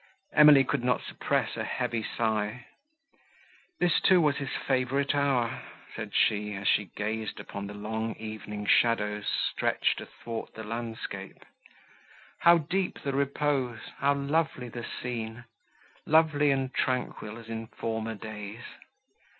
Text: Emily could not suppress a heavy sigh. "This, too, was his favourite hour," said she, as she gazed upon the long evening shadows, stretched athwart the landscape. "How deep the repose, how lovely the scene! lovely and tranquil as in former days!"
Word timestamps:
Emily 0.33 0.63
could 0.63 0.83
not 0.83 1.03
suppress 1.03 1.55
a 1.55 1.63
heavy 1.63 2.01
sigh. 2.01 2.65
"This, 3.79 3.99
too, 3.99 4.19
was 4.19 4.37
his 4.37 4.49
favourite 4.49 5.13
hour," 5.13 5.61
said 5.95 6.11
she, 6.15 6.55
as 6.55 6.67
she 6.67 6.85
gazed 6.95 7.39
upon 7.39 7.67
the 7.67 7.75
long 7.75 8.15
evening 8.15 8.65
shadows, 8.65 9.27
stretched 9.27 10.01
athwart 10.01 10.55
the 10.55 10.63
landscape. 10.63 11.45
"How 12.39 12.57
deep 12.57 12.97
the 13.03 13.13
repose, 13.13 13.91
how 13.97 14.15
lovely 14.15 14.69
the 14.69 14.83
scene! 14.83 15.43
lovely 16.07 16.49
and 16.49 16.73
tranquil 16.73 17.37
as 17.37 17.47
in 17.47 17.67
former 17.67 18.15
days!" 18.15 18.61